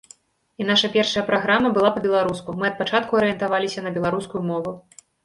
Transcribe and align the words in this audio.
І 0.63 0.65
наша 0.69 0.87
першая 0.95 1.21
праграма 1.27 1.69
была 1.75 1.89
па-беларуску, 1.97 2.55
мы 2.63 2.71
ад 2.71 2.75
пачатку 2.79 3.21
арыентаваліся 3.21 3.85
на 3.89 3.93
беларускую 3.99 4.41
мову. 4.49 4.73